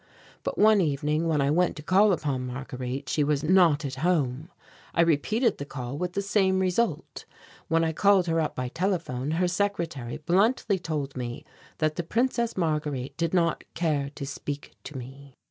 [0.41, 4.49] But one evening when I went to call upon Marguerite she was "not at home."
[4.95, 7.25] I repeated the call with the same result.
[7.67, 11.45] When I called her up by telephone, her secretary bluntly told me
[11.77, 15.35] that the Princess Marguerite did not care to speak to me.